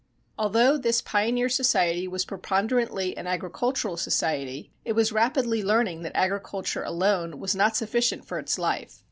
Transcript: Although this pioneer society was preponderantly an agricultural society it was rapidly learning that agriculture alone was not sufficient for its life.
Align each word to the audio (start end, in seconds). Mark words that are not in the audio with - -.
Although 0.35 0.79
this 0.79 0.99
pioneer 0.99 1.47
society 1.47 2.07
was 2.07 2.25
preponderantly 2.25 3.15
an 3.15 3.27
agricultural 3.27 3.97
society 3.97 4.71
it 4.83 4.93
was 4.93 5.11
rapidly 5.11 5.61
learning 5.61 6.01
that 6.01 6.17
agriculture 6.17 6.81
alone 6.83 7.37
was 7.39 7.55
not 7.55 7.75
sufficient 7.77 8.25
for 8.25 8.39
its 8.39 8.57
life. 8.57 8.99